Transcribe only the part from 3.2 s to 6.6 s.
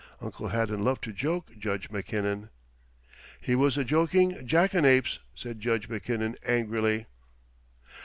"He was a joking jackanapes!" said Judge Mackinnon